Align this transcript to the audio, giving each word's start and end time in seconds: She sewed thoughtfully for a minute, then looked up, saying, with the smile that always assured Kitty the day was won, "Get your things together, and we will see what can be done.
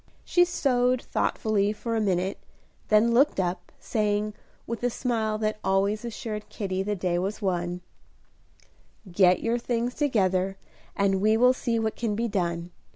She 0.25 0.45
sewed 0.45 0.99
thoughtfully 1.03 1.71
for 1.73 1.95
a 1.95 2.01
minute, 2.01 2.39
then 2.87 3.11
looked 3.13 3.39
up, 3.39 3.71
saying, 3.79 4.33
with 4.65 4.81
the 4.81 4.89
smile 4.89 5.37
that 5.37 5.59
always 5.63 6.03
assured 6.03 6.49
Kitty 6.49 6.81
the 6.81 6.95
day 6.95 7.19
was 7.19 7.39
won, 7.39 7.81
"Get 9.11 9.43
your 9.43 9.59
things 9.59 9.93
together, 9.93 10.57
and 10.95 11.21
we 11.21 11.37
will 11.37 11.53
see 11.53 11.77
what 11.77 11.95
can 11.95 12.15
be 12.15 12.27
done. 12.27 12.71